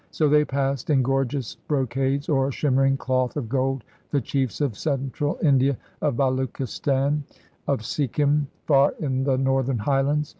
So 0.09 0.27
they 0.27 0.45
passed 0.45 0.89
in 0.89 1.03
gorgeous 1.03 1.53
brocades 1.67 2.27
or 2.27 2.51
shimmering 2.51 2.97
cloth 2.97 3.35
2S2> 3.35 3.37
INDIA 3.37 3.43
of 3.43 3.49
gold, 3.49 3.83
the 4.09 4.19
chiefs 4.21 4.59
of 4.59 4.75
Central 4.75 5.37
India, 5.43 5.77
of 6.01 6.15
Baluchistan, 6.15 7.21
of 7.67 7.85
Sikkim, 7.85 8.47
far 8.65 8.95
in 8.99 9.25
the 9.25 9.37
northern 9.37 9.77
highlands. 9.77 10.29